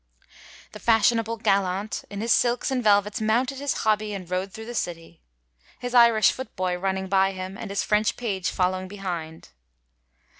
The 0.71 0.79
fashion 0.79 1.19
able 1.19 1.37
gallant 1.37 2.05
in 2.09 2.21
his 2.21 2.31
silks 2.31 2.71
and 2.71 2.83
velvets 2.83 3.21
mounted 3.21 3.59
his 3.59 3.73
hobby 3.85 4.15
and 4.15 4.27
rode 4.27 4.51
thru 4.51 4.65
the 4.65 4.73
city, 4.73 5.21
his 5.77 5.93
Irish 5.93 6.31
footboy 6.31 6.73
running 6.77 7.07
by 7.07 7.33
him, 7.33 7.55
and 7.55 7.69
his 7.69 7.83
French 7.83 8.17
page 8.17 8.49
following 8.49 8.87
behind. 8.87 9.49